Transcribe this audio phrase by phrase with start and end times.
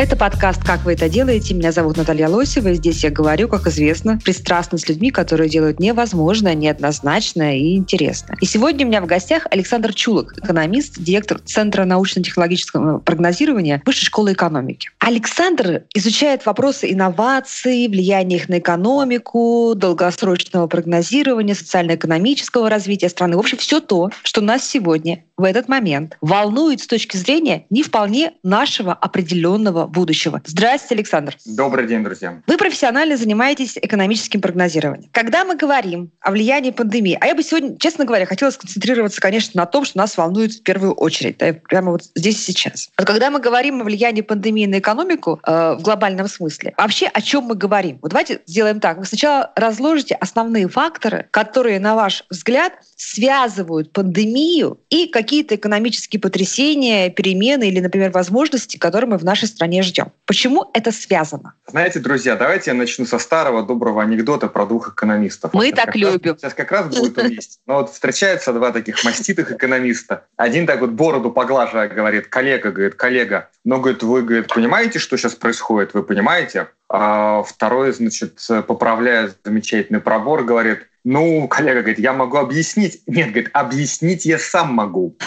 [0.00, 1.52] Это подкаст «Как вы это делаете?».
[1.52, 5.78] Меня зовут Наталья Лосева, и здесь я говорю, как известно, пристрастно с людьми, которые делают
[5.78, 8.38] невозможное, неоднозначное и интересное.
[8.40, 14.32] И сегодня у меня в гостях Александр Чулок, экономист, директор Центра научно-технологического прогнозирования Высшей школы
[14.32, 14.88] экономики.
[15.00, 23.36] Александр изучает вопросы инноваций, влияния их на экономику, долгосрочного прогнозирования, социально-экономического развития страны.
[23.36, 27.82] В общем, все то, что нас сегодня в этот момент волнует с точки зрения не
[27.82, 30.40] вполне нашего определенного будущего.
[30.44, 31.36] Здравствуйте, Александр.
[31.44, 32.40] Добрый день, друзья.
[32.46, 35.10] Вы профессионально занимаетесь экономическим прогнозированием.
[35.12, 39.60] Когда мы говорим о влиянии пандемии, а я бы сегодня, честно говоря, хотела сконцентрироваться, конечно,
[39.60, 42.88] на том, что нас волнует в первую очередь, да, прямо вот здесь и сейчас.
[42.96, 47.20] Вот когда мы говорим о влиянии пандемии на экономику э, в глобальном смысле, вообще о
[47.20, 47.98] чем мы говорим?
[48.02, 48.98] Вот давайте сделаем так.
[48.98, 57.10] Вы сначала разложите основные факторы, которые, на ваш взгляд, связывают пандемию и какие-то экономические потрясения,
[57.10, 60.12] перемены или, например, возможности, которые мы в нашей стране ждем.
[60.26, 61.54] Почему это связано?
[61.66, 65.52] Знаете, друзья, давайте я начну со старого доброго анекдота про двух экономистов.
[65.54, 66.38] Мы Сейчас так как раз- любим.
[66.38, 67.60] сейчас как раз будет уместно.
[67.66, 70.24] Но вот встречаются два таких маститых экономиста.
[70.36, 75.16] Один так вот бороду поглаживая говорит, коллега, говорит, коллега, но, говорит, вы, говорит, понимаете, что
[75.16, 75.94] сейчас происходит?
[75.94, 76.68] Вы понимаете?
[76.88, 83.02] А второй, значит, поправляя замечательный пробор, говорит, ну, коллега говорит, я могу объяснить.
[83.06, 85.16] Нет, говорит, объяснить я сам могу.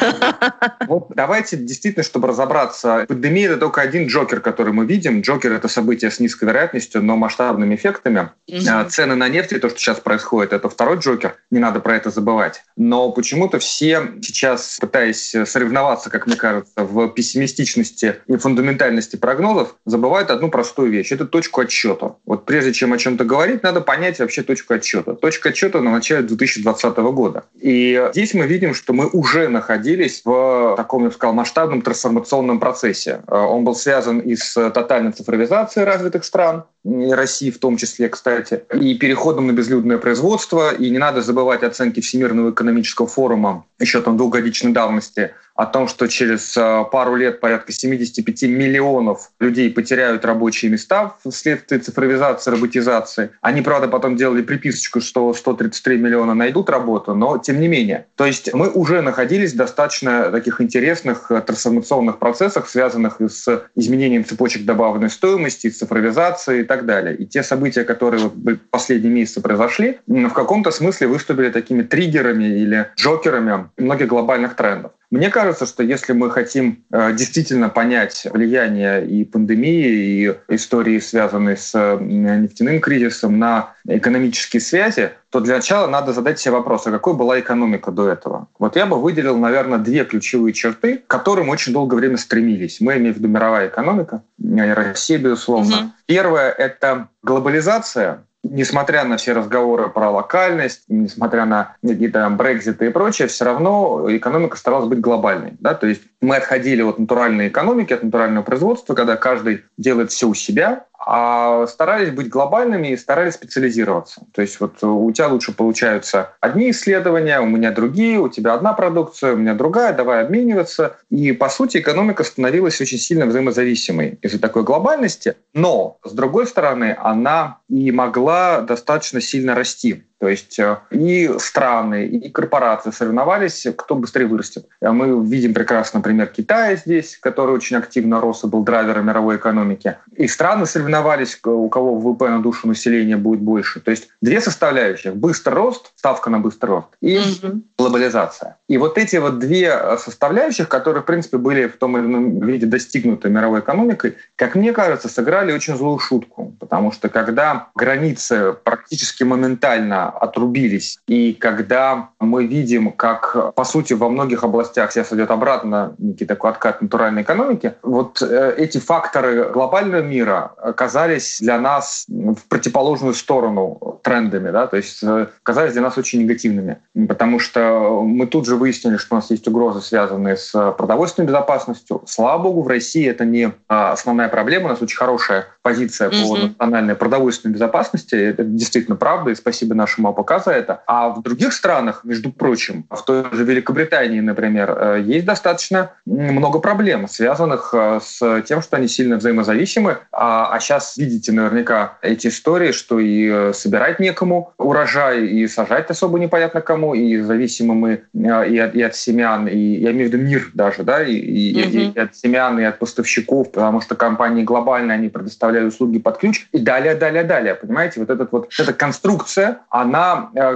[0.87, 5.21] Вот давайте действительно, чтобы разобраться, пандемия это только один Джокер, который мы видим.
[5.21, 8.31] Джокер это событие с низкой вероятностью, но масштабными эффектами.
[8.67, 11.37] А, Цены на нефть и то, что сейчас происходит, это второй Джокер.
[11.51, 12.63] Не надо про это забывать.
[12.75, 20.29] Но почему-то все сейчас, пытаясь соревноваться, как мне кажется, в пессимистичности и фундаментальности прогнозов, забывают
[20.29, 21.11] одну простую вещь.
[21.11, 22.15] Это точку отсчета.
[22.25, 25.13] Вот прежде чем о чем-то говорить, надо понять вообще точку отсчета.
[25.15, 27.43] Точка отсчета на начале 2020 года.
[27.59, 32.59] И здесь мы видим, что мы уже находились в таком, я бы сказал, масштабном трансформационном
[32.59, 33.21] процессе.
[33.27, 38.63] Э, Он был связан и с тотальной цифровизацией развитых стран, России в том числе, кстати,
[38.73, 40.73] и переходом на безлюдное производство.
[40.73, 46.07] И не надо забывать оценки Всемирного экономического форума еще там двухгодичной давности о том, что
[46.07, 53.29] через э, пару лет порядка 75 миллионов людей потеряют рабочие места вследствие цифровизации, роботизации.
[53.41, 58.07] Они, правда, потом делали приписочку, что 133 миллиона найдут работу, но тем не менее.
[58.15, 64.25] То есть мы уже находились в достаточно таких интересных э, трансформационных процессах, связанных с изменением
[64.25, 67.15] цепочек добавленной стоимости, и цифровизацией и так далее.
[67.15, 68.31] И те события, которые
[68.71, 74.91] последние месяцы произошли, в каком-то смысле выступили такими триггерами или джокерами многих глобальных трендов.
[75.11, 81.55] Мне кажется, что если мы хотим э, действительно понять влияние и пандемии, и истории, связанные
[81.55, 87.15] с нефтяным кризисом, на экономические связи, то для начала надо задать себе вопрос, а какой
[87.15, 88.49] была экономика до этого?
[88.59, 92.79] Вот я бы выделил, наверное, две ключевые черты, к которым очень долгое время стремились.
[92.79, 95.75] Мы имеем в виду мировая экономика, и Россия, безусловно.
[95.75, 95.93] Мгм.
[96.05, 103.27] Первое— это глобализация, несмотря на все разговоры про локальность, несмотря на какие-то брекзиты и прочее,
[103.27, 105.53] все равно экономика старалась быть глобальной.
[105.59, 105.73] Да?
[105.73, 110.35] То есть мы отходили от натуральной экономики, от натурального производства, когда каждый делает все у
[110.35, 114.21] себя, а старались быть глобальными и старались специализироваться.
[114.33, 118.73] То есть вот у тебя лучше получаются одни исследования, у меня другие, у тебя одна
[118.73, 120.97] продукция, у меня другая, давай обмениваться.
[121.09, 125.35] И, по сути, экономика становилась очень сильно взаимозависимой из-за такой глобальности.
[125.53, 130.03] Но, с другой стороны, она и могла достаточно сильно расти.
[130.23, 134.65] То есть э, и страны, и корпорации соревновались, кто быстрее вырастет.
[134.81, 139.35] А Мы видим прекрасно пример Китая здесь, который очень активно рос и был драйвером мировой
[139.35, 139.97] экономики.
[140.15, 143.81] И страны соревновались, у кого ВВП на душу населения будет больше.
[143.81, 145.13] То есть две составляющих.
[145.13, 147.63] Быстрый рост, ставка на быстрый рост, и Мгм.
[147.77, 148.55] глобализация.
[148.69, 152.39] И вот эти вот две э, составляющих, которые, в принципе, были в том или ином
[152.39, 156.55] виде достигнуты мировой экономикой, как мне кажется, сыграли очень злую шутку.
[156.61, 164.09] Потому что когда границы практически моментально отрубились, и когда мы видим, как, по сути, во
[164.09, 170.01] многих областях сейчас идет обратно некий такой откат натуральной экономики, вот э, эти факторы глобального
[170.01, 175.97] мира оказались для нас в противоположную сторону трендами, да, то есть э, оказались для нас
[175.97, 176.77] очень негативными,
[177.07, 182.01] потому что мы тут же выяснили, что у нас есть угрозы, связанные с продовольственной безопасностью.
[182.05, 186.15] Слава богу, в России это не а, основная проблема, у нас очень хорошая позиция по
[186.35, 186.47] Мгм.
[186.47, 190.83] национальной продовольственной безопасности, это действительно правда, и спасибо нашим АПК за это.
[190.87, 196.59] А в других странах, между прочим, в той же Великобритании, например, э, есть достаточно много
[196.59, 199.97] проблем, связанных э, с тем, что они сильно взаимозависимы.
[200.11, 205.89] А, а сейчас видите наверняка эти истории, что и э, собирать некому урожай, и сажать
[205.89, 210.13] особо непонятно кому, и зависимы мы и от, и от семян, и я имею в
[210.13, 211.93] виду мир даже, да, и, и, угу.
[211.95, 216.47] и от семян, и от поставщиков, потому что компании глобальные, они предоставляют услуги под ключ,
[216.51, 217.55] и далее, далее, далее.
[217.55, 219.82] Понимаете, вот, этот вот эта конструкция, она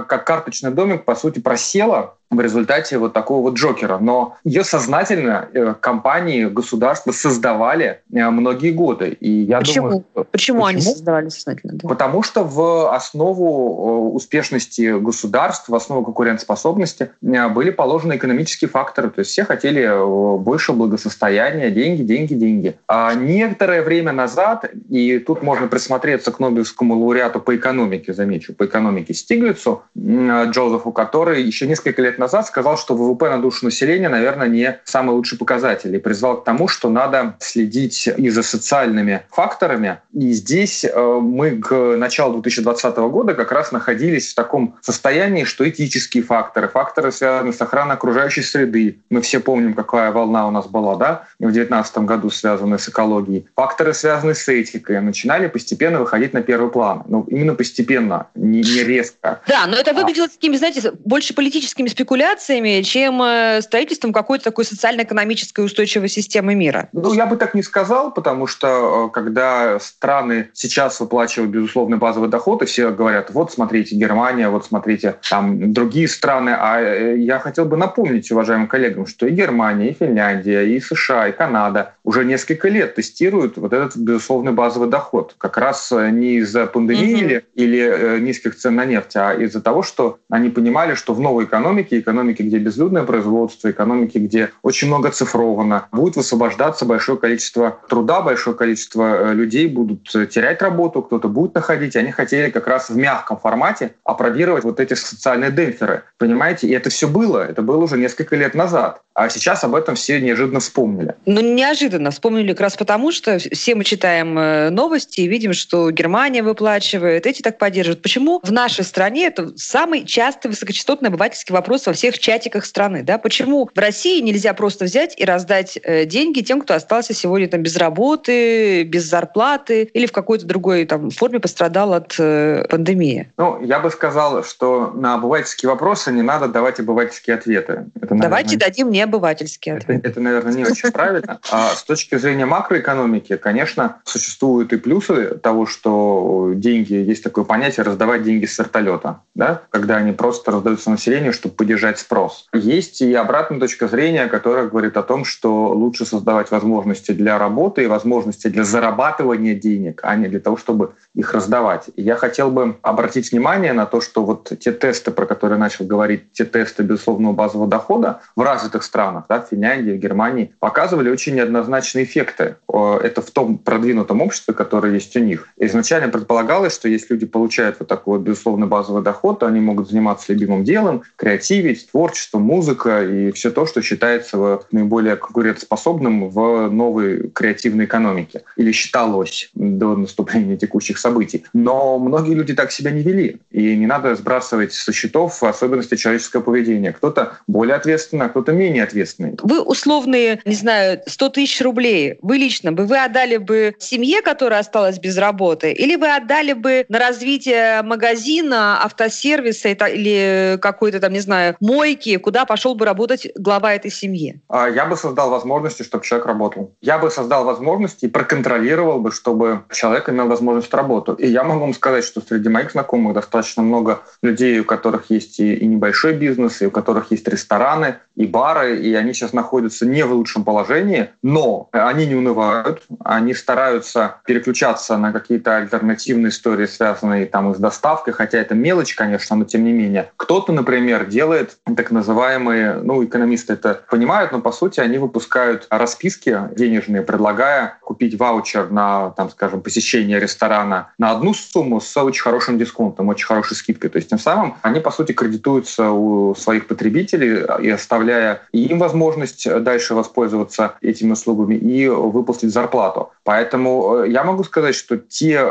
[0.08, 3.98] как карточный домик, по сути, просела в результате вот такого вот Джокера.
[3.98, 9.16] Но ее сознательно э, компании, государства создавали э, многие годы.
[9.20, 9.88] И я почему?
[9.88, 10.24] Думаю, что...
[10.24, 10.58] почему?
[10.58, 11.74] Почему они создавали сознательно?
[11.74, 11.88] Да?
[11.88, 19.10] Потому что в основу э, успешности государств, в основу конкурентоспособности были положены экономические факторы.
[19.10, 22.78] То есть все хотели больше благосостояния, деньги, деньги, деньги.
[22.86, 28.66] А некоторое время назад, и тут можно присмотреться к Нобелевскому лауреату по экономике, замечу, по
[28.66, 34.48] экономике Стиглицу, Джозефу, который еще несколько лет назад сказал, что ВВП на душу населения, наверное,
[34.48, 40.00] не самый лучший показатель, и призвал к тому, что надо следить и за социальными факторами.
[40.12, 45.68] И здесь э, мы к началу 2020 года как раз находились в таком состоянии, что
[45.68, 50.66] этические факторы, факторы, связанные с охраной окружающей среды, мы все помним, какая волна у нас
[50.66, 56.32] была, да, в 2019 году, связанная с экологией, факторы, связанные с этикой, начинали постепенно выходить
[56.34, 57.04] на первый план.
[57.06, 59.40] Ну, именно постепенно, не, не резко.
[59.46, 60.28] Да, но это выглядело а...
[60.28, 66.88] такими, знаете, больше политическими спекуляциями спекуляциями, чем э, строительством какой-то такой социально-экономической устойчивой системы мира?
[66.94, 72.30] Ну, я бы так не сказал, потому что э, когда страны сейчас выплачивают безусловный базовый
[72.30, 77.38] доход, и все говорят, вот смотрите, Германия, вот смотрите, там другие страны, а э, я
[77.40, 82.24] хотел бы напомнить уважаемым коллегам, что и Германия, и Финляндия, и США, и Канада уже
[82.24, 85.34] несколько лет тестируют вот этот безусловный базовый доход.
[85.36, 87.50] Как раз не из-за пандемии mm-hmm.
[87.54, 91.44] или, или низких цен на нефть, а из-за того, что они понимали, что в новой
[91.44, 98.20] экономике экономики, где безлюдное производство, экономики, где очень много цифровано, будет высвобождаться большое количество труда,
[98.20, 101.96] большое количество э, людей будут э, терять работу, кто-то будет находить.
[101.96, 106.02] Они хотели как раз в мягком формате опробировать вот эти социальные демпферы.
[106.18, 106.68] Понимаете?
[106.68, 107.44] И это все было.
[107.44, 109.02] Это было уже несколько лет назад.
[109.18, 111.16] А сейчас об этом все неожиданно вспомнили.
[111.26, 115.90] Ну, неожиданно вспомнили как раз потому, что все мы читаем э, новости и видим, что
[115.90, 118.00] Германия выплачивает, эти так поддерживают.
[118.00, 123.02] Почему в нашей стране это самый частый высокочастотный обывательский вопрос во всех чатиках страны?
[123.02, 123.18] Да?
[123.18, 127.60] Почему в России нельзя просто взять и раздать э, деньги тем, кто остался сегодня там,
[127.60, 133.32] без работы, без зарплаты или в какой-то другой там, форме пострадал от э, пандемии?
[133.36, 137.86] Ну, я бы сказал, что на обывательские вопросы не надо давать обывательские ответы.
[137.96, 138.22] Это, наверное...
[138.22, 139.98] Давайте дадим мне обывательский ответ.
[139.98, 141.40] Это, это, наверное, не очень правильно.
[141.50, 147.84] А с точки зрения макроэкономики, конечно, существуют и плюсы того, что деньги, есть такое понятие
[147.84, 149.62] раздавать деньги с вертолета, да?
[149.70, 152.48] когда они просто раздаются населению, чтобы поддержать спрос.
[152.52, 157.84] Есть и обратная точка зрения, которая говорит о том, что лучше создавать возможности для работы
[157.84, 161.86] и возможности для зарабатывания денег, а не для того, чтобы их раздавать.
[161.96, 165.84] И я хотел бы обратить внимание на то, что вот те тесты, про которые начал
[165.84, 170.52] говорить, те тесты безусловного базового дохода в развитых странах, странах, да, в Финляндии, в Германии,
[170.58, 172.56] показывали очень неоднозначные эффекты.
[172.68, 175.48] Это в том продвинутом обществе, которое есть у них.
[175.56, 180.32] Изначально предполагалось, что если люди получают вот такой безусловно базовый доход, то они могут заниматься
[180.32, 187.84] любимым делом, креативить, творчеством, музыка и все то, что считается наиболее конкурентоспособным в новой креативной
[187.84, 188.42] экономике.
[188.56, 191.44] Или считалось до наступления текущих событий.
[191.52, 193.36] Но многие люди так себя не вели.
[193.52, 196.92] И не надо сбрасывать со счетов особенности человеческого поведения.
[196.92, 199.36] Кто-то более ответственно, а кто-то менее ответственный.
[199.42, 204.60] Вы условные, не знаю, 100 тысяч рублей, вы лично бы, вы отдали бы семье, которая
[204.60, 211.20] осталась без работы, или вы отдали бы на развитие магазина, автосервиса или какой-то там, не
[211.20, 214.40] знаю, мойки, куда пошел бы работать глава этой семьи?
[214.48, 216.74] А, я бы создал возможности, чтобы человек работал.
[216.80, 221.20] Я бы создал возможности и проконтролировал бы, чтобы человек имел возможность работать.
[221.20, 225.40] И я могу вам сказать, что среди моих знакомых достаточно много людей, у которых есть
[225.40, 229.86] и, и небольшой бизнес, и у которых есть рестораны, и бары, и они сейчас находятся
[229.86, 236.66] не в лучшем положении, но они не унывают, они стараются переключаться на какие-то альтернативные истории,
[236.66, 240.10] связанные там с доставкой, хотя это мелочь, конечно, но тем не менее.
[240.16, 246.38] Кто-то, например, делает так называемые, ну, экономисты это понимают, но по сути они выпускают расписки
[246.56, 252.58] денежные, предлагая купить ваучер на, там, скажем, посещение ресторана на одну сумму с очень хорошим
[252.58, 253.90] дисконтом, очень хорошей скидкой.
[253.90, 258.78] То есть тем самым они, по сути, кредитуются у своих потребителей и оставляя и им
[258.78, 263.10] возможность дальше воспользоваться этими услугами и выплатить зарплату.
[263.24, 265.42] Поэтому я могу сказать, что те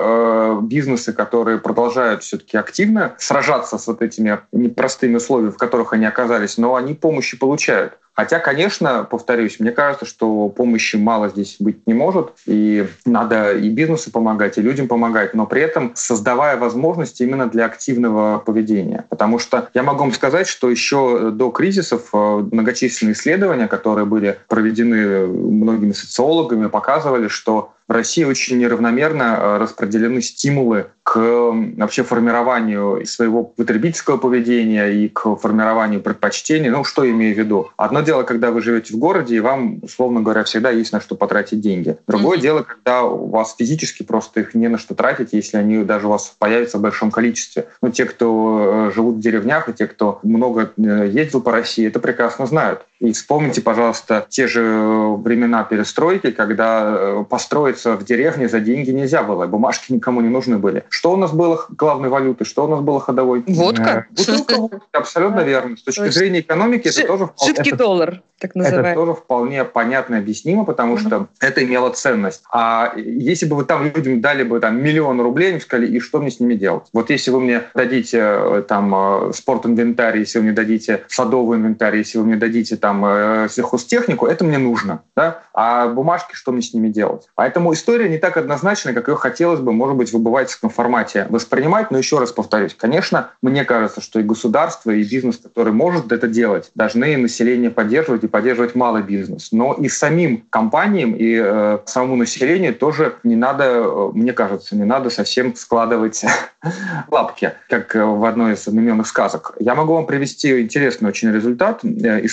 [0.61, 6.57] бизнесы, которые продолжают все-таки активно сражаться с вот этими непростыми условиями, в которых они оказались,
[6.57, 7.97] но они помощи получают.
[8.17, 13.69] Хотя, конечно, повторюсь, мне кажется, что помощи мало здесь быть не может, и надо и
[13.69, 19.05] бизнесу помогать, и людям помогать, но при этом создавая возможности именно для активного поведения.
[19.09, 22.17] Потому что я могу вам сказать, что еще до кризисов э,
[22.51, 30.21] многочисленные исследования, которые были проведены многими социологами, показывали, что в России очень неравномерно э, распределены
[30.21, 36.69] стимулы к вообще формированию своего потребительского поведения и к формированию предпочтений.
[36.69, 37.71] Ну, что имею в виду?
[37.77, 41.15] Одно дело, когда вы живете в городе, и вам, условно говоря, всегда есть на что
[41.15, 41.97] потратить деньги.
[42.07, 42.41] Другое mm-hmm.
[42.41, 46.09] дело, когда у вас физически просто их не на что тратить, если они даже у
[46.09, 47.67] вас появятся в большом количестве.
[47.81, 51.87] Ну, те, кто э, живут в деревнях, и те, кто много э, ездил по России,
[51.87, 52.81] это прекрасно знают.
[52.99, 59.23] И вспомните, пожалуйста, те же времена перестройки, когда построить устроиться в деревне за деньги нельзя
[59.23, 60.83] было, бумажки никому не нужны были.
[60.89, 63.43] Что у нас было главной валютой, что у нас было ходовой?
[63.47, 64.07] Водка.
[64.17, 65.75] Э, бутылка абсолютно верно.
[65.77, 67.29] С точки зрения экономики это тоже...
[67.45, 68.91] Жидкий доллар так называемый.
[68.91, 71.01] Это тоже вполне понятно и объяснимо, потому угу.
[71.01, 72.43] что это имело ценность.
[72.51, 76.19] А если бы вы там людям дали бы там миллион рублей, они сказали, и что
[76.19, 76.83] мне с ними делать?
[76.93, 81.97] Вот если вы мне дадите э, там э, спорт-инвентарь, если вы мне дадите садовый инвентарь,
[81.97, 85.01] если вы мне дадите там э, сельхозтехнику, это мне нужно.
[85.15, 85.39] Да?
[85.53, 87.27] А бумажки, что мне с ними делать?
[87.35, 91.91] Поэтому история не так однозначная, как ее хотелось бы, может быть, в обывательском формате воспринимать.
[91.91, 96.27] Но еще раз повторюсь, конечно, мне кажется, что и государство, и бизнес, который может это
[96.27, 99.51] делать, должны население поддерживать и поддерживать малый бизнес.
[99.51, 104.85] Но и самим компаниям, и э, самому населению тоже не надо, э, мне кажется, не
[104.85, 106.23] надо совсем складывать
[107.09, 109.55] лапки, как в одной из одноименных сказок.
[109.59, 112.25] Я могу вам привести интересный очень результат э,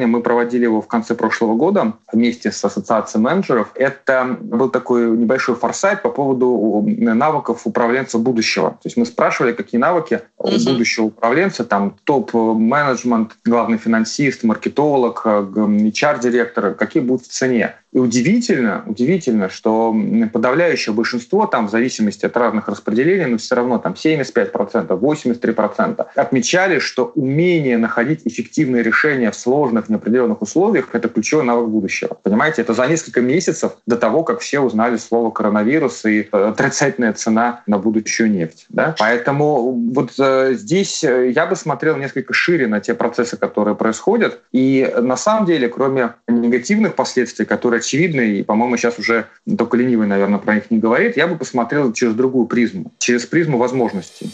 [0.00, 0.06] исследования.
[0.06, 3.70] Мы проводили его в конце прошлого года вместе с Ассоциацией менеджеров.
[3.74, 8.70] Это был такой небольшой форсайт по поводу навыков управленца будущего.
[8.70, 16.74] То есть мы спрашивали, какие навыки у будущего управленца, там топ-менеджмент, главный финансист, маркетолог, HR-директора,
[16.74, 17.74] какие будут в цене.
[17.92, 19.94] И удивительно, удивительно, что
[20.32, 26.78] подавляющее большинство, там, в зависимости от разных распределений, но все равно там 75%, 83% отмечали,
[26.78, 32.16] что умение находить эффективные решения в сложных, неопределенных условиях– это ключевой навык будущего.
[32.22, 37.12] Понимаете, это за несколько месяцев до того, как все узнали слово коронавирус и э, отрицательная
[37.12, 38.66] цена на будущую нефть.
[38.68, 38.94] Да?
[38.98, 44.40] Поэтому вот э, здесь э, я бы смотрел несколько шире на те процессы, которые происходят.
[44.52, 49.26] И на самом деле, кроме негативных последствий, которые очевидны, и, по-моему, сейчас уже
[49.58, 53.58] только ленивый, наверное, про них не говорит, я бы посмотрел через другую призму, через призму
[53.58, 54.30] возможностей.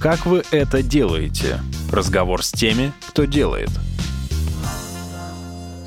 [0.00, 1.60] Как вы это делаете?
[1.92, 3.68] Разговор с теми, кто делает.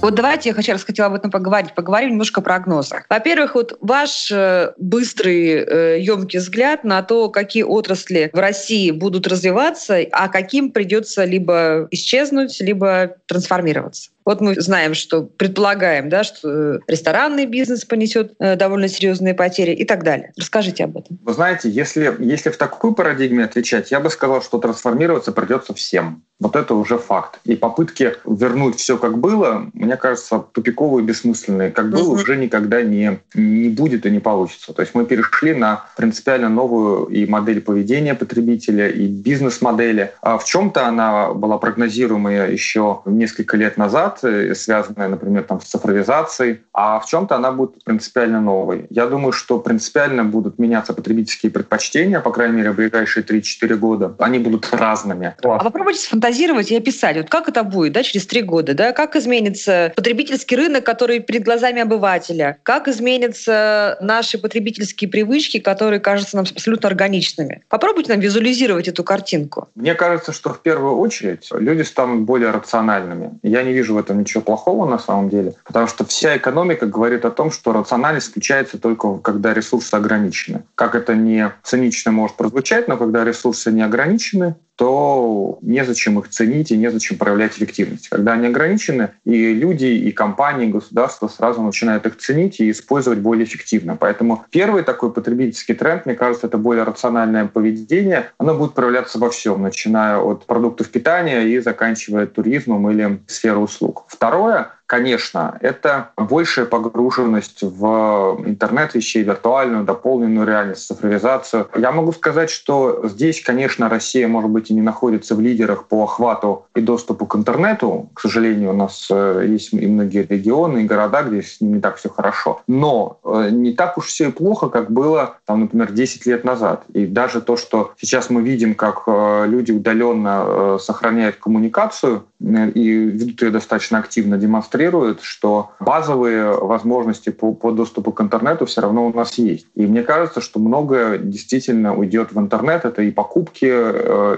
[0.03, 1.73] Вот давайте, я хочу раз хотела об этом поговорить.
[1.75, 3.05] Поговорим немножко о прогнозах.
[3.09, 9.27] Во-первых, вот ваш э, быстрый, э, емкий взгляд на то, какие отрасли в России будут
[9.27, 14.09] развиваться, а каким придется либо исчезнуть, либо трансформироваться.
[14.25, 19.85] Вот мы знаем, что предполагаем, да, что ресторанный бизнес понесет э, довольно серьезные потери и
[19.85, 20.31] так далее.
[20.37, 21.19] Расскажите об этом.
[21.21, 26.23] Вы знаете, если, если в такой парадигме отвечать, я бы сказал, что трансформироваться придется всем.
[26.39, 27.39] Вот это уже факт.
[27.45, 31.71] И попытки вернуть все как было, мне кажется, тупиковые и бессмысленные.
[31.71, 32.13] Как было, угу.
[32.13, 34.73] уже никогда не, не будет и не получится.
[34.73, 40.11] То есть мы перешли на принципиально новую и модель поведения потребителя, и бизнес-модели.
[40.21, 45.65] А в чем-то она была прогнозируемая еще несколько лет назад, инновации, связанная, например, там, с
[45.65, 48.85] цифровизацией, а в чем-то она будет принципиально новой.
[48.89, 54.15] Я думаю, что принципиально будут меняться потребительские предпочтения, по крайней мере, в ближайшие 3-4 года.
[54.19, 55.35] Они будут разными.
[55.43, 58.91] А попробуйте сфантазировать и описать, вот как это будет да, через 3 года, да?
[58.91, 66.35] как изменится потребительский рынок, который перед глазами обывателя, как изменятся наши потребительские привычки, которые кажутся
[66.37, 67.63] нам абсолютно органичными.
[67.69, 69.69] Попробуйте нам визуализировать эту картинку.
[69.75, 73.39] Мне кажется, что в первую очередь люди станут более рациональными.
[73.43, 77.25] Я не вижу в этом ничего плохого на самом деле, потому что вся экономика говорит
[77.25, 80.63] о том, что рациональность включается только когда ресурсы ограничены.
[80.75, 86.71] Как это не цинично может прозвучать, но когда ресурсы не ограничены, то незачем их ценить
[86.71, 88.09] и незачем проявлять эффективность.
[88.09, 93.19] Когда они ограничены, и люди, и компании, и государство сразу начинают их ценить и использовать
[93.19, 93.95] более эффективно.
[93.95, 98.31] Поэтому первый такой потребительский тренд, мне кажется, это более рациональное поведение.
[98.37, 104.05] Оно будет проявляться во всем, начиная от продуктов питания и заканчивая туризмом или сферой услуг.
[104.07, 111.67] Второе, конечно, это большая погруженность в интернет вещей, виртуальную, дополненную реальность, цифровизацию.
[111.75, 116.03] Я могу сказать, что здесь, конечно, Россия, может быть, и не находится в лидерах по
[116.03, 118.11] охвату и доступу к интернету.
[118.13, 121.81] К сожалению, у нас э, есть и многие регионы, и города, где с ним не
[121.81, 122.61] так все хорошо.
[122.67, 126.83] Но э, не так уж все и плохо, как было, там, например, 10 лет назад.
[126.93, 133.41] И даже то, что сейчас мы видим, как э, люди удаленно сохраняют коммуникацию и ведут
[133.41, 134.82] ее достаточно активно, демонстрируют,
[135.21, 139.67] что базовые возможности по, по доступу к интернету все равно у нас есть.
[139.75, 142.85] И мне кажется, что многое действительно уйдет в интернет.
[142.85, 143.71] Это и покупки,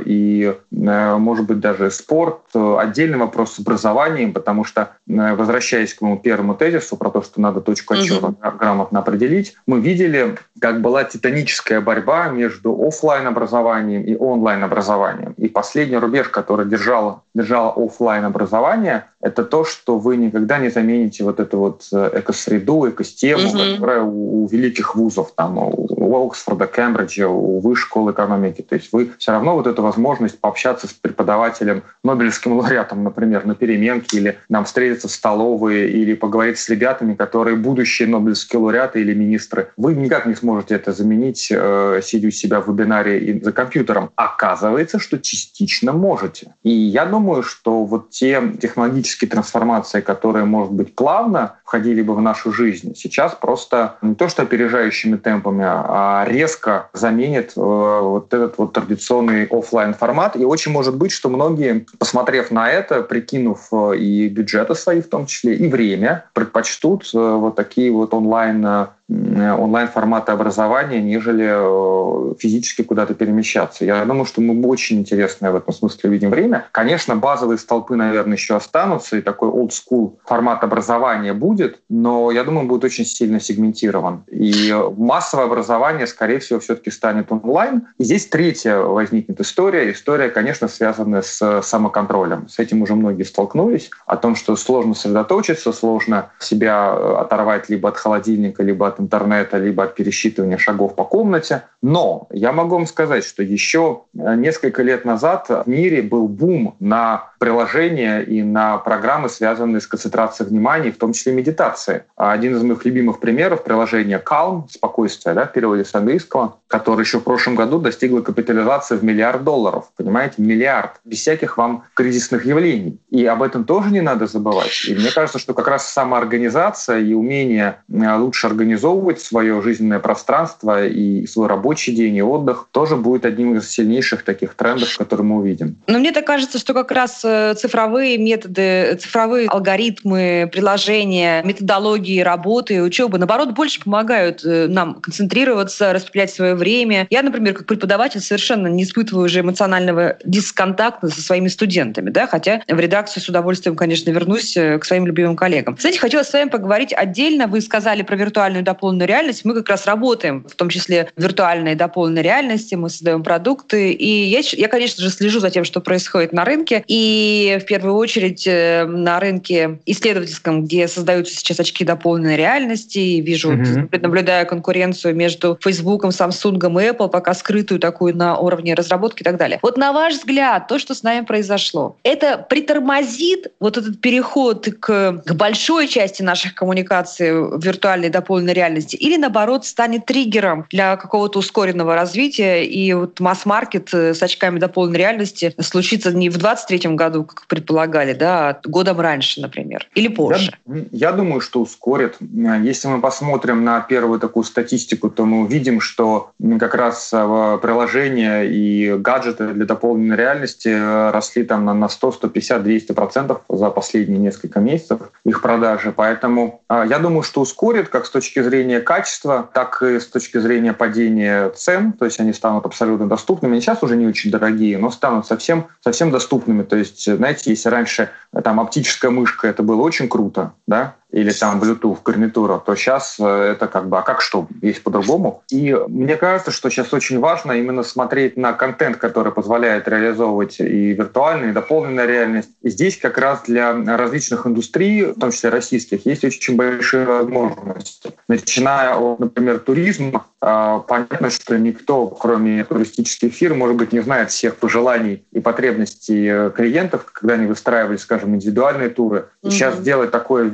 [0.05, 2.41] и, может быть, даже спорт.
[2.53, 7.61] Отдельный вопрос с образованием, потому что, возвращаясь к моему первому тезису про то, что надо
[7.61, 8.37] точку отчета угу.
[8.59, 15.33] грамотно определить, мы видели, как была титаническая борьба между офлайн образованием и онлайн образованием.
[15.37, 21.23] И последний рубеж, который держал, держал офлайн образование, это то, что вы никогда не замените
[21.23, 23.57] вот эту вот э, экосреду, экосистему, угу.
[23.57, 28.61] которая у, у великих вузов, там, у Оксфорда, Кембриджа, у высшей школы экономики.
[28.61, 33.55] То есть вы все равно вот эту возможность пообщаться с преподавателем, Нобелевским лауреатом, например, на
[33.55, 39.13] переменке, или нам встретиться в столовой, или поговорить с ребятами, которые будущие Нобелевские лауреаты или
[39.13, 39.69] министры.
[39.77, 44.09] Вы никак не сможете это заменить, э, сидя у себя в вебинаре и за компьютером.
[44.15, 46.55] Оказывается, что частично можете.
[46.63, 52.21] И я думаю, что вот те технологические трансформации, которые, может быть, плавно входили бы в
[52.21, 58.59] нашу жизнь, сейчас просто не то что опережающими темпами, а резко заменит э, вот этот
[58.59, 60.35] вот традиционный офлайн формат.
[60.35, 65.09] И очень может быть, что многие, посмотрев на это, прикинув э, и бюджеты свои в
[65.09, 73.13] том числе, и время, предпочтут э, вот такие вот онлайн онлайн-форматы образования, нежели физически куда-то
[73.13, 73.85] перемещаться.
[73.85, 76.67] Я думаю, что мы очень интересное в этом смысле видим время.
[76.71, 82.43] Конечно, базовые столпы, наверное, еще останутся, и такой old school формат образования будет, но я
[82.43, 84.23] думаю, будет очень сильно сегментирован.
[84.31, 87.87] И массовое образование, скорее всего, все-таки станет онлайн.
[87.99, 89.91] И здесь третья возникнет история.
[89.91, 92.47] История, конечно, связанная с самоконтролем.
[92.49, 93.91] С этим уже многие столкнулись.
[94.05, 99.83] О том, что сложно сосредоточиться, сложно себя оторвать либо от холодильника, либо от интернета, либо
[99.83, 101.63] от пересчитывания шагов по комнате.
[101.81, 107.29] Но я могу вам сказать, что еще несколько лет назад в мире был бум на
[107.39, 112.03] приложения и на программы, связанные с концентрацией внимания, в том числе медитации.
[112.15, 117.19] Один из моих любимых примеров— приложение Calm, спокойствие, да, в переводе с английского, которое еще
[117.19, 119.85] в прошлом году достигло капитализации в миллиард долларов.
[119.95, 120.93] Понимаете, миллиард.
[121.03, 122.99] Без всяких вам кризисных явлений.
[123.09, 124.85] И об этом тоже не надо забывать.
[124.87, 128.84] И мне кажется, что как раз самоорганизация и умение э, лучше организовывать
[129.17, 134.55] свое жизненное пространство и свой рабочий день и отдых тоже будет одним из сильнейших таких
[134.55, 135.77] трендов, которые мы увидим.
[135.87, 142.81] Но мне так кажется, что как раз э, цифровые методы, цифровые алгоритмы, приложения, методологии работы,
[142.81, 147.07] учебы, наоборот, больше помогают э, нам концентрироваться, распределять свое время.
[147.09, 152.61] Я, например, как преподаватель совершенно не испытываю уже эмоционального дисконтакта со своими студентами, да, хотя
[152.67, 155.75] в редакцию с удовольствием, конечно, вернусь э, к своим любимым коллегам.
[155.75, 157.47] Кстати, хотела с вами поговорить отдельно.
[157.47, 159.45] Вы сказали про виртуальную дополненную реальность.
[159.45, 162.75] Мы как раз работаем, в том числе в виртуальной дополненной реальности.
[162.75, 163.91] Мы создаем продукты.
[163.91, 166.83] И я, я, конечно же, слежу за тем, что происходит на рынке.
[166.87, 172.99] И в первую очередь э, на рынке исследовательском, где создаются сейчас очки дополненной реальности.
[172.99, 174.01] И вижу, mm-hmm.
[174.01, 179.37] наблюдаю конкуренцию между Facebook, Samsung и Apple, пока скрытую такую на уровне разработки и так
[179.37, 179.59] далее.
[179.61, 185.23] Вот на ваш взгляд, то, что с нами произошло, это притормозит вот этот переход к,
[185.25, 191.39] к большой части наших коммуникаций в виртуальной дополненной реальности или, наоборот, станет триггером для какого-то
[191.39, 197.25] ускоренного развития и вот масс-маркет э, с очками дополненной реальности случится не в 23 году,
[197.25, 200.51] как предполагали, да, а годом раньше, например, или позже?
[200.65, 202.17] Я, я думаю, что ускорит.
[202.19, 208.43] Если мы посмотрим на первую такую статистику, то мы увидим, что как раз э, приложения
[208.43, 214.19] и гаджеты для дополненной реальности э, росли там на 100, 150, 200 процентов за последние
[214.19, 215.93] несколько месяцев их продажи.
[215.95, 220.73] Поэтому я думаю, что ускорит как с точки зрения качества, так и с точки зрения
[220.73, 221.93] падения цен.
[221.93, 223.53] То есть они станут абсолютно доступными.
[223.53, 226.63] Они сейчас уже не очень дорогие, но станут совсем, совсем доступными.
[226.63, 231.31] То есть, знаете, если раньше э, там оптическая мышка, это было очень круто, да, или
[231.31, 235.43] там Bluetooth гарнитура, то сейчас э, это как бы, а как что, есть по-другому.
[235.49, 240.91] И мне кажется, что сейчас очень важно именно смотреть на контент, который позволяет реализовывать и
[240.91, 242.49] виртуальную, и дополненную реальность.
[242.61, 248.11] И здесь как раз для различных индустрий, в том числе российских, есть очень большие возможности.
[248.27, 254.29] Начиная от, например, туризма, а, понятно, что никто, кроме туристических фирм, может быть, не знает
[254.29, 259.29] всех пожеланий и потребностей э, клиентов, когда они выстраивали, скажем, индивидуальные туры.
[259.41, 259.51] И mm-hmm.
[259.51, 260.49] сейчас делать такое в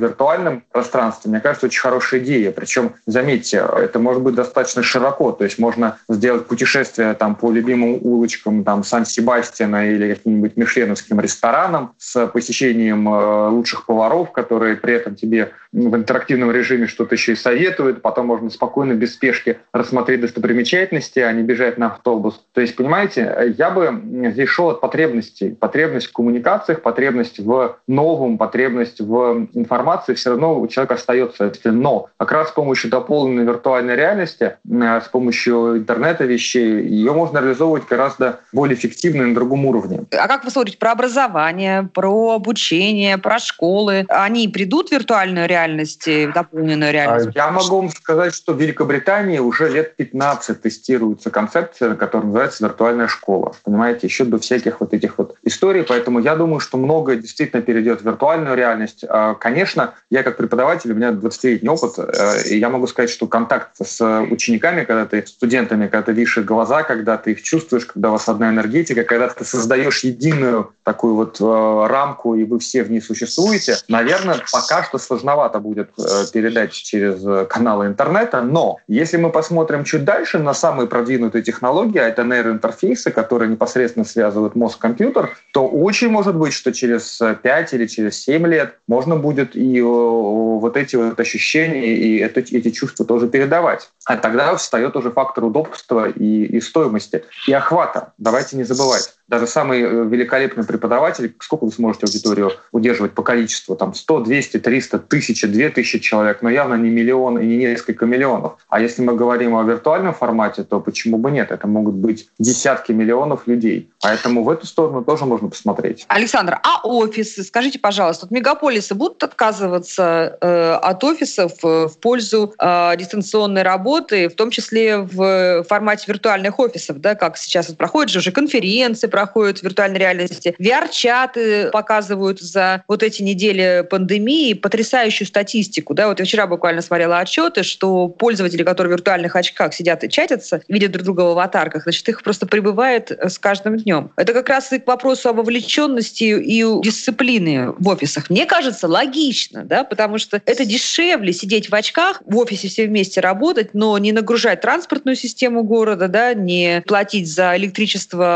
[0.52, 2.52] виртуальном пространстве, мне кажется, очень хорошая идея.
[2.52, 5.32] Причем, заметьте, это может быть достаточно широко.
[5.32, 11.92] То есть можно сделать путешествие там, по любимым улочкам там, Сан-Себастьяна или каким-нибудь мишленовским ресторанам
[11.98, 17.36] с посещением э, лучших поваров, которые при этом тебе в интерактивном режиме что-то еще и
[17.36, 18.02] советуют.
[18.02, 22.44] Потом можно спокойно, без спешки рассмотреть достопримечательности, а не бежать на автобус.
[22.52, 25.56] То есть, понимаете, я бы здесь шел от потребностей.
[25.58, 31.52] Потребность в коммуникациях, потребность в новом, потребность в информации все равно у человека остается.
[31.64, 37.38] Но как раз с помощью дополненной виртуальной реальности, э, с помощью интернета вещей, ее можно
[37.38, 40.04] реализовывать гораздо более эффективно на другом уровне.
[40.10, 44.04] А как вы смотрите про образование, про обучение, про школы?
[44.08, 47.30] Они придут в виртуальную реальность, в дополненную реальность?
[47.34, 53.08] Я могу вам сказать, что в Великобритании уже лет 15 тестируется концепция, которая называется виртуальная
[53.08, 53.54] школа.
[53.64, 55.84] Понимаете, еще до всяких вот этих вот историй.
[55.84, 59.04] Поэтому я думаю, что многое действительно перейдет в виртуальную реальность.
[59.08, 63.26] А, конечно, я как преподаватель, у меня 20-летний опыт, э, и я могу сказать, что
[63.26, 67.86] контакт с учениками, когда ты студентами, когда ты видишь их глаза, когда ты их чувствуешь,
[67.86, 72.58] когда у вас одна энергетика, когда ты создаешь единую такую вот э, рамку, и вы
[72.58, 78.40] все в ней существуете, наверное, пока что сложновато будет э, передать через каналы интернета.
[78.42, 84.04] Но если мы посмотрим чуть дальше на самые продвинутые технологии, а это нейроинтерфейсы, которые непосредственно
[84.04, 89.54] связывают мозг-компьютер, то очень может быть, что через 5 или через 7 лет можно будет
[89.54, 93.90] и вот эти вот ощущения и это, эти чувства тоже передавать.
[94.04, 98.12] А тогда встает уже фактор удобства и, и стоимости, и охвата.
[98.18, 103.74] Давайте не забывать даже самый э, великолепный преподаватель, сколько вы сможете аудиторию удерживать по количеству?
[103.74, 108.58] Там 100, 200, 300, 1000, 2000 человек, но явно не миллион и не несколько миллионов.
[108.68, 111.50] А если мы говорим о виртуальном формате, то почему бы нет?
[111.50, 113.90] Это могут быть десятки миллионов людей.
[114.02, 116.04] Поэтому в эту сторону тоже можно посмотреть.
[116.08, 117.42] Александр, а офисы?
[117.42, 124.28] Скажите, пожалуйста, вот мегаполисы будут отказываться э, от офисов э, в пользу э, дистанционной работы,
[124.28, 129.06] в том числе в формате виртуальных офисов, да, как сейчас вот проходят же уже конференции,
[129.22, 130.56] проходят в виртуальной реальности.
[130.58, 135.94] VR-чаты показывают за вот эти недели пандемии потрясающую статистику.
[135.94, 136.08] Да?
[136.08, 140.62] Вот я вчера буквально смотрела отчеты, что пользователи, которые в виртуальных очках сидят и чатятся,
[140.66, 144.10] видят друг друга в аватарках, значит, их просто прибывает с каждым днем.
[144.16, 148.28] Это как раз и к вопросу о вовлеченности и дисциплины в офисах.
[148.28, 153.20] Мне кажется, логично, да, потому что это дешевле сидеть в очках, в офисе все вместе
[153.20, 158.32] работать, но не нагружать транспортную систему города, да, не платить за электричество,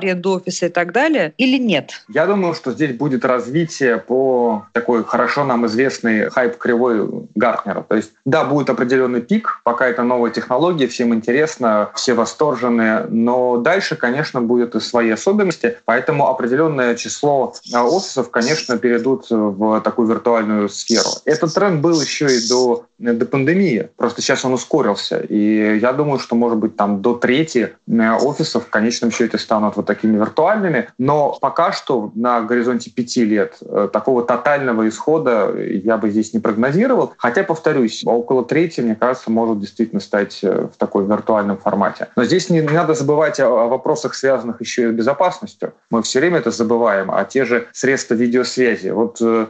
[0.00, 2.02] аренду офиса и так далее, или нет?
[2.08, 7.84] Я думаю, что здесь будет развитие по такой хорошо нам известной хайп кривой Гартнера.
[7.88, 13.58] То есть, да, будет определенный пик, пока это новая технология, всем интересно, все восторженные, но
[13.58, 20.08] дальше, конечно, будут и свои особенности, поэтому определенное число а, офисов, конечно, перейдут в такую
[20.08, 21.10] виртуальную сферу.
[21.24, 26.18] Этот тренд был еще и до, до пандемии, просто сейчас он ускорился, и я думаю,
[26.18, 30.88] что, может быть, там до трети э, офисов в конечном счете станут вот такими виртуальными,
[30.98, 36.40] но пока что на горизонте пяти лет э, такого тотального исхода я бы здесь не
[36.40, 37.14] прогнозировал.
[37.16, 42.08] Хотя, повторюсь, около трети, мне кажется, может действительно стать э, в такой виртуальном формате.
[42.16, 45.72] Но здесь не, надо забывать о, о вопросах, связанных еще и с безопасностью.
[45.90, 48.90] Мы все время это забываем, а те же средства видеосвязи.
[48.90, 49.46] Вот э,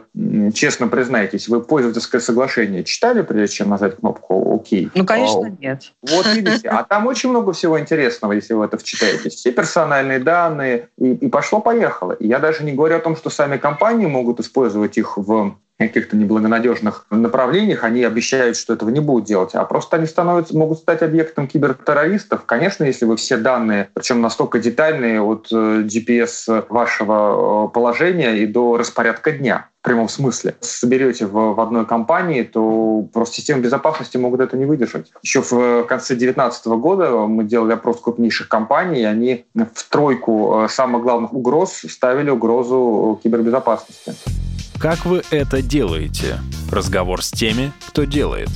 [0.53, 4.61] честно признайтесь, вы пользовательское соглашение читали, прежде чем нажать кнопку «Ок»?
[4.93, 5.91] Ну, конечно, нет.
[6.01, 9.33] Вот видите, а там очень много всего интересного, если вы это вчитаетесь.
[9.33, 12.15] Все персональные данные, и, и пошло-поехало.
[12.19, 15.55] Я даже не говорю о том, что сами компании могут использовать их в
[15.87, 20.79] каких-то неблагонадежных направлениях, они обещают, что этого не будут делать, а просто они становятся, могут
[20.79, 22.45] стать объектом кибертеррористов.
[22.45, 28.45] Конечно, если вы все данные, причем настолько детальные от э, GPS вашего э, положения и
[28.45, 34.39] до распорядка дня, прямом смысле, соберете в, в одной компании, то просто системы безопасности могут
[34.39, 35.11] это не выдержать.
[35.23, 40.67] Еще в конце 2019 года мы делали опрос крупнейших компаний, и они в тройку э,
[40.69, 44.13] самых главных угроз ставили угрозу кибербезопасности.
[44.79, 46.39] Как вы это делаете?
[46.71, 48.49] Разговор с теми, кто делает.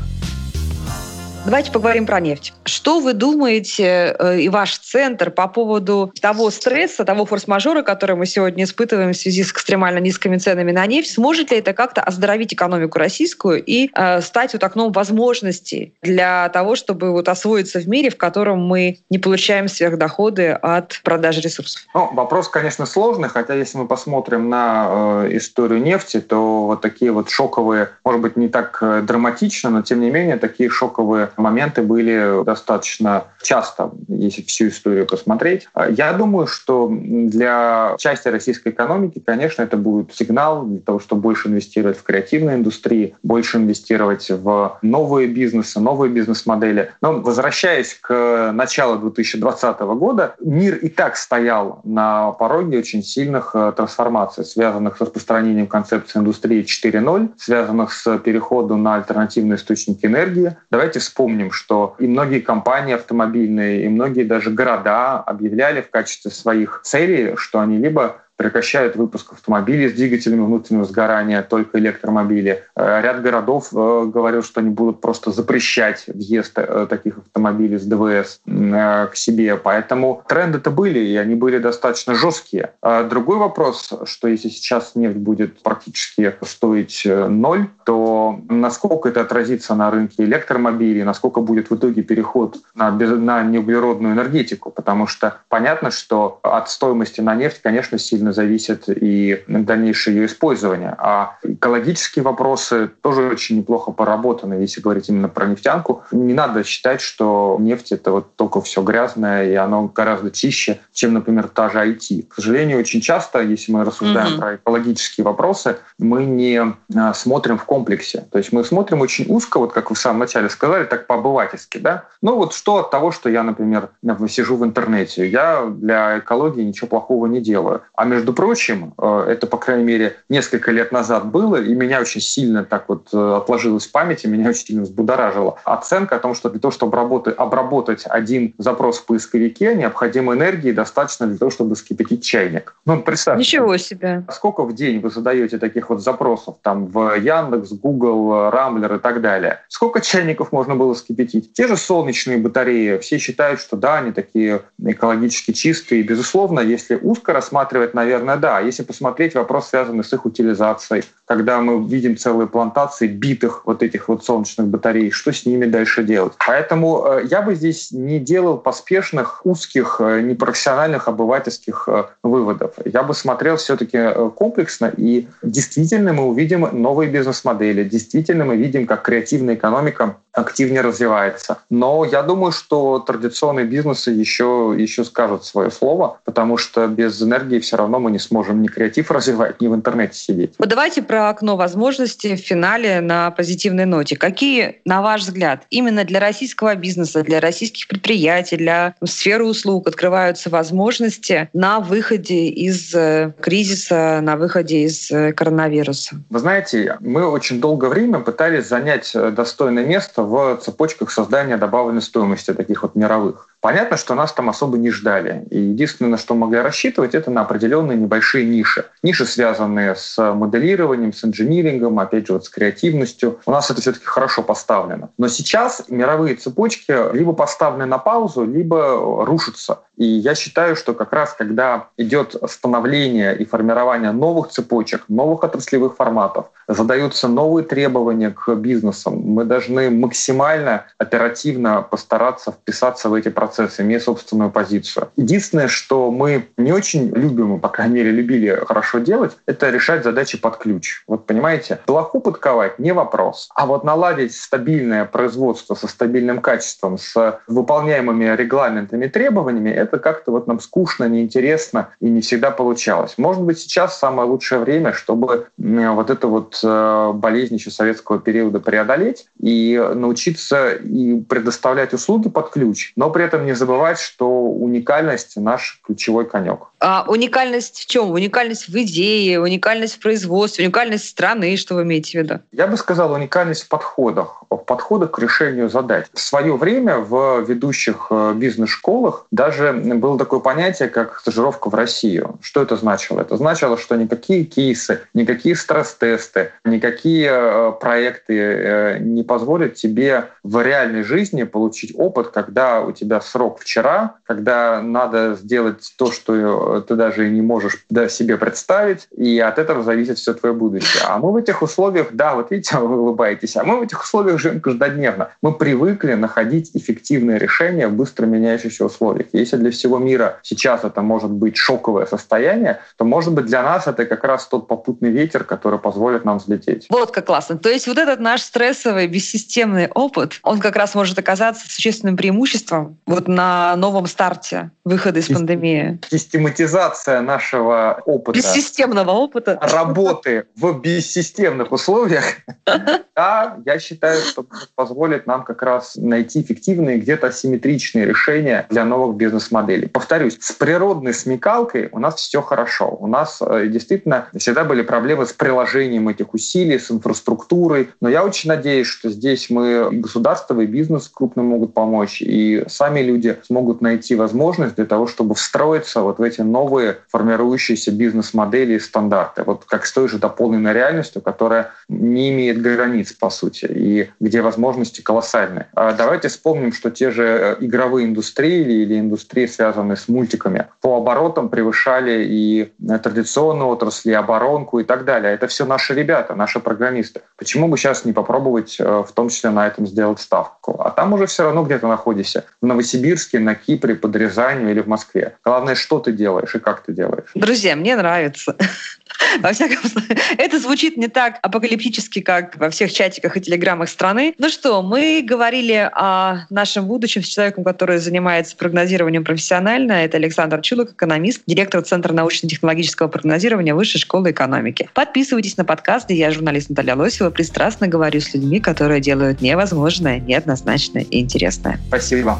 [1.45, 2.53] Давайте поговорим про нефть.
[2.63, 8.25] Что вы думаете э, и ваш центр по поводу того стресса, того форс-мажора, который мы
[8.25, 11.13] сегодня испытываем в связи с экстремально низкими ценами на нефть?
[11.13, 16.75] Сможет ли это как-то оздоровить экономику российскую и э, стать вот окном возможностей для того,
[16.75, 21.83] чтобы вот освоиться в мире, в котором мы не получаем сверхдоходы от продажи ресурсов?
[21.93, 27.11] Ну, вопрос, конечно, сложный, хотя если мы посмотрим на э, историю нефти, то вот такие
[27.11, 31.81] вот шоковые, может быть, не так э, драматично, но тем не менее такие шоковые моменты
[31.81, 35.67] были достаточно часто, если всю историю посмотреть.
[35.89, 41.49] Я думаю, что для части российской экономики, конечно, это будет сигнал для того, чтобы больше
[41.49, 46.91] инвестировать в креативные индустрии, больше инвестировать в новые бизнесы, новые бизнес-модели.
[47.01, 53.73] Но возвращаясь к началу 2020 года, мир и так стоял на пороге очень сильных э,
[53.75, 60.55] трансформаций, связанных с распространением концепции индустрии 4.0, связанных с переходом на альтернативные источники энергии.
[60.71, 66.29] Давайте вспомним помним, что и многие компании автомобильные, и многие даже города объявляли в качестве
[66.29, 72.63] своих целей, что они либо прекращают выпуск автомобилей с двигателями внутреннего сгорания, только электромобили.
[72.75, 77.85] Э, ряд городов э, говорил, что они будут просто запрещать въезд э, таких автомобилей с
[77.85, 79.55] ДВС к себе.
[79.55, 82.71] Поэтому тренды-то были, и они были достаточно жесткие.
[82.81, 89.75] А другой вопрос, что если сейчас нефть будет практически стоить ноль, то насколько это отразится
[89.75, 95.91] на рынке электромобилей, насколько будет в итоге переход на, на неуглеродную энергетику, потому что понятно,
[95.91, 100.95] что от стоимости на нефть, конечно, сильно сильно зависит и дальнейшее ее использование.
[100.97, 106.03] А экологические вопросы тоже очень неплохо поработаны, если говорить именно про нефтянку.
[106.11, 111.13] Не надо считать, что нефть— это вот только все грязное, и оно гораздо чище, чем,
[111.13, 112.27] например, та же IT.
[112.29, 114.39] К сожалению, очень часто, если мы рассуждаем mm-hmm.
[114.39, 116.61] про экологические вопросы, мы не
[116.95, 118.25] а, смотрим в комплексе.
[118.31, 121.77] То есть мы смотрим очень узко, вот как вы в самом начале сказали, так по-обывательски,
[121.77, 122.05] да?
[122.21, 123.89] Ну вот что от того, что я, например,
[124.29, 125.27] сижу в интернете?
[125.29, 127.81] Я для экологии ничего плохого не делаю.
[127.95, 132.21] А между прочим, э, это, по крайней мере, несколько лет назад было, и меня очень
[132.21, 135.57] сильно так вот э, отложилось в памяти, меня очень сильно взбудоражило.
[135.65, 140.71] Оценка о том, что для того, чтобы обработать, обработать один запрос в поисковике, необходимо энергии
[140.71, 142.75] достаточно для того, чтобы скипятить чайник.
[142.85, 143.39] Ну, представьте.
[143.41, 144.23] Ничего себе.
[144.31, 149.21] Сколько в день вы задаете таких вот запросов там в Яндекс, Google, Рамблер и так
[149.21, 149.59] далее?
[149.67, 151.51] Сколько чайников можно было скипятить?
[151.51, 152.97] Те же солнечные батареи.
[152.99, 156.01] Все считают, что да, они такие экологически чистые.
[156.03, 158.59] Безусловно, если узко рассматривать на наверное, да.
[158.59, 164.07] Если посмотреть вопрос, связанный с их утилизацией, когда мы видим целые плантации битых вот этих
[164.07, 166.33] вот солнечных батарей, что с ними дальше делать?
[166.45, 172.73] Поэтому э, я бы здесь не делал поспешных, узких, э, непрофессиональных обывательских э, выводов.
[172.85, 173.97] Я бы смотрел все-таки
[174.35, 181.59] комплексно, и действительно мы увидим новые бизнес-модели, действительно мы видим, как креативная экономика активнее развивается.
[181.69, 187.59] Но я думаю, что традиционные бизнесы еще, еще скажут свое слово, потому что без энергии
[187.59, 190.53] все равно мы не сможем ни креатив развивать, ни в интернете сидеть.
[190.59, 194.15] Вот давайте про окно возможностей в финале на позитивной ноте.
[194.15, 200.49] Какие, на ваш взгляд, именно для российского бизнеса, для российских предприятий, для сферы услуг открываются
[200.49, 206.15] возможности на выходе из э, кризиса, на выходе из э, коронавируса?
[206.29, 212.01] Вы знаете, мы очень долгое время пытались занять э, достойное место в цепочках создания добавленной
[212.01, 213.49] стоимости таких вот мировых.
[213.61, 215.45] Понятно, что нас там особо не ждали.
[215.49, 218.85] И единственное, на что могли рассчитывать, это на определенные небольшие ниши.
[219.01, 223.39] Ниши, связанные с моделированием, с инжинирингом, опять же, вот с креативностью.
[223.45, 225.09] У нас это все-таки хорошо поставлено.
[225.17, 229.79] Но сейчас мировые цепочки либо поставлены на паузу, либо рушатся.
[229.97, 235.95] И я считаю, что как раз когда идет становление и формирование новых цепочек, новых отраслевых
[235.95, 243.54] форматов, задаются новые требования к бизнесам, мы должны максимально оперативно постараться вписаться в эти процессы,
[243.79, 245.09] иметь собственную позицию.
[245.15, 250.37] Единственное, что мы не очень любим, по крайней мере, любили хорошо делать, это решать задачи
[250.37, 251.03] под ключ.
[251.07, 257.39] Вот понимаете, плоху подковать не вопрос, а вот наладить стабильное производство со стабильным качеством, с
[257.47, 263.15] выполняемыми регламентами, требованиями, это как-то вот нам скучно, неинтересно и не всегда получалось.
[263.17, 268.59] Может быть, сейчас самое лучшее время, чтобы вот эту вот э, болезнь еще советского периода
[268.59, 274.27] преодолеть и научиться и предоставлять услуги под ключ, но при этом этом не забывать, что
[274.27, 276.67] уникальность наш ключевой конек.
[276.79, 278.11] А уникальность в чем?
[278.11, 282.39] Уникальность в идее, уникальность в производстве, уникальность страны, что вы имеете в виду?
[282.51, 286.05] Я бы сказал, уникальность в подходах, в подходах к решению задач.
[286.13, 292.37] В свое время в ведущих э, бизнес-школах даже было такое понятие, как стажировка в Россию.
[292.41, 293.21] Что это значило?
[293.21, 300.61] Это значило, что никакие кейсы, никакие стресс-тесты, никакие э, проекты э, не позволят тебе в
[300.61, 306.95] реальной жизни получить опыт, когда у тебя срок вчера, когда надо сделать то, что ты
[306.95, 311.03] даже не можешь себе представить, и от этого зависит все твое будущее.
[311.07, 314.39] А мы в этих условиях, да, вот видите, вы улыбаетесь, а мы в этих условиях
[314.39, 315.29] живем каждодневно.
[315.41, 319.27] Мы привыкли находить эффективные решения в быстро меняющихся условиях.
[319.33, 323.87] Если для всего мира сейчас это может быть шоковое состояние, то, может быть, для нас
[323.87, 326.87] это как раз тот попутный ветер, который позволит нам взлететь.
[326.89, 327.57] Вот как классно.
[327.57, 332.97] То есть вот этот наш стрессовый, бессистемный опыт, он как раз может оказаться существенным преимуществом
[333.15, 335.99] вот на новом старте выхода из пандемии.
[336.09, 338.37] Систематизация нашего опыта.
[338.37, 339.57] Бессистемного опыта.
[339.61, 342.23] Работы в бессистемных условиях,
[343.15, 349.15] да, я считаю, что позволит нам как раз найти эффективные, где-то асимметричные решения для новых
[349.15, 349.87] бизнес-моделей.
[349.87, 352.95] Повторюсь, с природной смекалкой у нас все хорошо.
[352.99, 357.89] У нас э, действительно всегда были проблемы с приложением этих усилий, с инфраструктурой.
[358.01, 362.63] Но я очень надеюсь, что здесь мы и государство, и бизнес крупно могут помочь, и
[362.67, 368.73] сами люди смогут найти возможность для того, чтобы встроиться вот в эти новые формирующиеся бизнес-модели
[368.73, 369.43] и стандарты.
[369.43, 374.41] Вот как с той же дополненной реальностью, которая не имеет границ, по сути, и где
[374.41, 375.67] возможности колоссальные.
[375.73, 380.97] А давайте вспомним, что те же э, игровые индустрии или индустрии, связанные с мультиками, по
[380.97, 385.33] оборотам превышали и э, традиционную отрасль, и оборонку и так далее.
[385.33, 387.21] Это все наши ребята, наши программисты.
[387.37, 390.81] Почему бы сейчас не попробовать э, в том числе на этом сделать ставку?
[390.81, 392.45] А там уже все равно где-то находишься.
[392.61, 392.94] В Новосибирске,
[393.39, 395.35] на Кипре, под Рязанью или в Москве.
[395.43, 397.29] Главное, что ты делаешь и как ты делаешь.
[397.35, 398.55] Друзья, мне нравится.
[399.39, 404.33] Во всяком случае, это звучит не так апокалиптически, как во всех чатиках и телеграммах страны.
[404.37, 409.93] Ну что, мы говорили о нашем будущем с человеком, который занимается прогнозированием профессионально.
[409.93, 414.89] Это Александр Чулок, экономист, директор Центра научно-технологического прогнозирования Высшей школы экономики.
[414.93, 420.19] Подписывайтесь на подкаст, где я, журналист Наталья Лосева, пристрастно говорю с людьми, которые делают невозможное,
[420.19, 421.79] неоднозначное и интересное.
[421.87, 422.39] Спасибо.